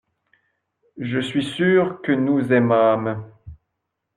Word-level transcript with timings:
Je 0.97 1.19
suis 1.19 1.43
sûr 1.43 2.01
que 2.01 2.11
nous 2.11 2.51
aimâmes. 2.51 3.23